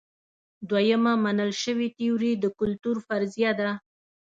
[0.69, 3.71] دویمه منل شوې تیوري د کلتور فرضیه ده.